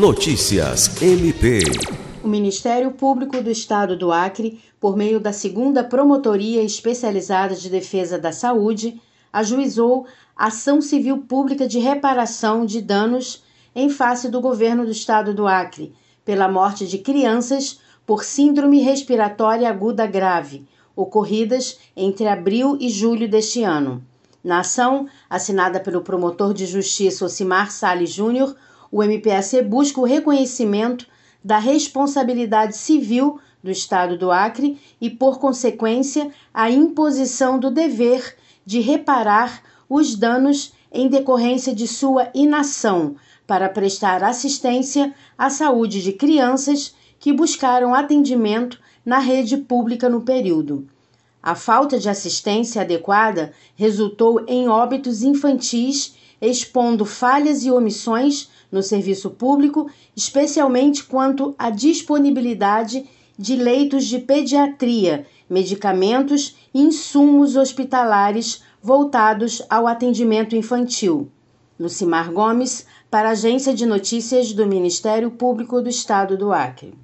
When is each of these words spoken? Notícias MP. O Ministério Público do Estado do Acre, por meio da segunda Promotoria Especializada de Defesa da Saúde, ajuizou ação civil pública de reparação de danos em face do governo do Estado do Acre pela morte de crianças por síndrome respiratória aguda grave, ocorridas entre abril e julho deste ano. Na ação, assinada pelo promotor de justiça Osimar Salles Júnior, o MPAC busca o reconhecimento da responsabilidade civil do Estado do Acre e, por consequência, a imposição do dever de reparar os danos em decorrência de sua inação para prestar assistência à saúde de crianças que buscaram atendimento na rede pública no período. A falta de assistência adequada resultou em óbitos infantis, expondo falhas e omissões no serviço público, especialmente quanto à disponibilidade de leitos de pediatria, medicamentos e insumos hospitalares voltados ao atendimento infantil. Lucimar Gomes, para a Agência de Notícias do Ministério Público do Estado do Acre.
Notícias 0.00 1.02
MP. 1.02 1.60
O 2.24 2.26
Ministério 2.26 2.90
Público 2.90 3.38
do 3.42 3.50
Estado 3.50 3.94
do 3.94 4.10
Acre, 4.10 4.58
por 4.80 4.96
meio 4.96 5.20
da 5.20 5.30
segunda 5.30 5.84
Promotoria 5.84 6.62
Especializada 6.62 7.54
de 7.54 7.68
Defesa 7.68 8.18
da 8.18 8.32
Saúde, 8.32 8.98
ajuizou 9.30 10.06
ação 10.34 10.80
civil 10.80 11.18
pública 11.18 11.68
de 11.68 11.78
reparação 11.78 12.64
de 12.64 12.80
danos 12.80 13.44
em 13.74 13.90
face 13.90 14.30
do 14.30 14.40
governo 14.40 14.86
do 14.86 14.90
Estado 14.90 15.34
do 15.34 15.46
Acre 15.46 15.92
pela 16.24 16.48
morte 16.48 16.86
de 16.86 16.96
crianças 16.96 17.78
por 18.06 18.24
síndrome 18.24 18.80
respiratória 18.80 19.68
aguda 19.68 20.06
grave, 20.06 20.64
ocorridas 20.96 21.78
entre 21.94 22.26
abril 22.26 22.78
e 22.80 22.88
julho 22.88 23.28
deste 23.28 23.62
ano. 23.62 24.02
Na 24.42 24.60
ação, 24.60 25.06
assinada 25.28 25.78
pelo 25.78 26.00
promotor 26.00 26.54
de 26.54 26.64
justiça 26.64 27.26
Osimar 27.26 27.70
Salles 27.70 28.08
Júnior, 28.08 28.56
o 28.90 29.02
MPAC 29.02 29.62
busca 29.62 30.00
o 30.00 30.04
reconhecimento 30.04 31.06
da 31.42 31.58
responsabilidade 31.58 32.76
civil 32.76 33.40
do 33.62 33.70
Estado 33.70 34.16
do 34.18 34.30
Acre 34.30 34.78
e, 35.00 35.08
por 35.08 35.38
consequência, 35.38 36.30
a 36.52 36.70
imposição 36.70 37.58
do 37.58 37.70
dever 37.70 38.36
de 38.64 38.80
reparar 38.80 39.62
os 39.88 40.14
danos 40.14 40.72
em 40.92 41.08
decorrência 41.08 41.74
de 41.74 41.86
sua 41.86 42.30
inação 42.34 43.16
para 43.46 43.68
prestar 43.68 44.22
assistência 44.22 45.14
à 45.36 45.50
saúde 45.50 46.02
de 46.02 46.12
crianças 46.12 46.94
que 47.18 47.32
buscaram 47.32 47.94
atendimento 47.94 48.80
na 49.04 49.18
rede 49.18 49.56
pública 49.56 50.08
no 50.08 50.22
período. 50.22 50.86
A 51.42 51.54
falta 51.54 51.98
de 51.98 52.08
assistência 52.08 52.82
adequada 52.82 53.52
resultou 53.74 54.44
em 54.46 54.68
óbitos 54.68 55.22
infantis, 55.22 56.14
expondo 56.40 57.04
falhas 57.04 57.64
e 57.64 57.70
omissões 57.70 58.48
no 58.70 58.82
serviço 58.82 59.30
público, 59.30 59.90
especialmente 60.16 61.04
quanto 61.04 61.54
à 61.58 61.70
disponibilidade 61.70 63.04
de 63.38 63.56
leitos 63.56 64.04
de 64.04 64.18
pediatria, 64.18 65.26
medicamentos 65.48 66.56
e 66.72 66.80
insumos 66.80 67.56
hospitalares 67.56 68.62
voltados 68.82 69.62
ao 69.68 69.86
atendimento 69.86 70.54
infantil. 70.54 71.30
Lucimar 71.78 72.30
Gomes, 72.30 72.86
para 73.10 73.30
a 73.30 73.32
Agência 73.32 73.74
de 73.74 73.86
Notícias 73.86 74.52
do 74.52 74.66
Ministério 74.66 75.30
Público 75.30 75.80
do 75.80 75.88
Estado 75.88 76.36
do 76.36 76.52
Acre. 76.52 76.94